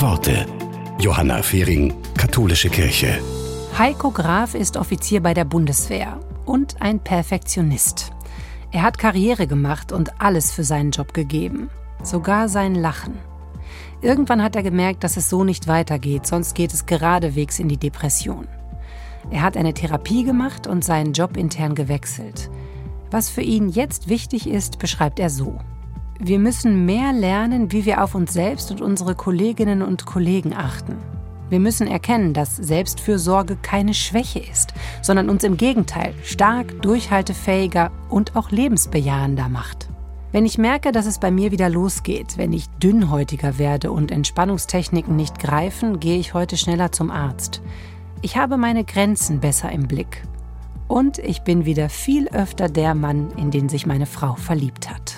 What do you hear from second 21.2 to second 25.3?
intern gewechselt. Was für ihn jetzt wichtig ist, beschreibt er